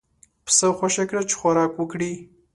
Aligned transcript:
پسه 0.45 0.67
خوشی 0.79 1.03
کړه 1.09 1.21
چې 1.29 1.35
خوراک 1.39 1.71
وکړي. 1.77 2.13